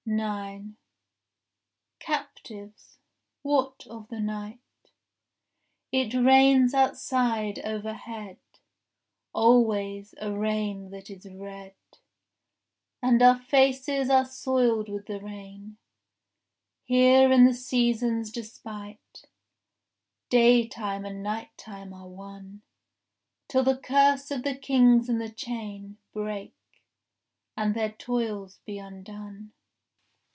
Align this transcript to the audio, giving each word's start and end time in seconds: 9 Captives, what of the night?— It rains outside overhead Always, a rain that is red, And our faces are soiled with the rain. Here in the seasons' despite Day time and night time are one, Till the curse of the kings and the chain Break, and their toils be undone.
9 0.07 0.75
Captives, 1.99 2.97
what 3.43 3.87
of 3.87 4.09
the 4.09 4.19
night?— 4.19 4.59
It 5.93 6.13
rains 6.13 6.73
outside 6.73 7.59
overhead 7.59 8.39
Always, 9.31 10.13
a 10.19 10.33
rain 10.33 10.89
that 10.89 11.09
is 11.09 11.25
red, 11.31 11.75
And 13.01 13.21
our 13.21 13.39
faces 13.39 14.09
are 14.09 14.25
soiled 14.25 14.89
with 14.89 15.05
the 15.05 15.21
rain. 15.21 15.77
Here 16.83 17.31
in 17.31 17.45
the 17.45 17.53
seasons' 17.53 18.31
despite 18.33 19.25
Day 20.29 20.67
time 20.67 21.05
and 21.05 21.23
night 21.23 21.55
time 21.57 21.93
are 21.93 22.09
one, 22.09 22.63
Till 23.47 23.63
the 23.63 23.77
curse 23.77 24.29
of 24.29 24.43
the 24.43 24.55
kings 24.55 25.07
and 25.07 25.21
the 25.21 25.29
chain 25.31 25.99
Break, 26.11 26.55
and 27.55 27.73
their 27.73 27.91
toils 27.93 28.59
be 28.65 28.77
undone. 28.77 29.53